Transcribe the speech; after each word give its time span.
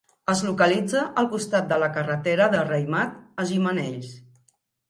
Es 0.31 0.39
localitza 0.45 1.03
al 1.23 1.29
costat 1.33 1.69
de 1.73 1.79
la 1.85 1.91
carretera 1.99 2.49
de 2.57 2.65
Raimat 2.73 3.15
a 3.45 3.49
Gimenells. 3.51 4.13